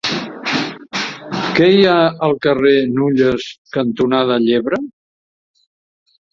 Què 1.59 1.67
hi 1.73 1.83
ha 1.89 1.97
al 2.29 2.33
carrer 2.47 2.73
Nulles 2.95 3.47
cantonada 3.79 4.41
Llebre? 4.49 4.83